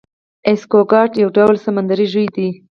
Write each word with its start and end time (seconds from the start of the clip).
ایکسکوات 0.47 1.11
یو 1.21 1.29
ډول 1.37 1.55
سمندری 1.65 2.05
ژوی 2.13 2.27
دی 2.35 2.47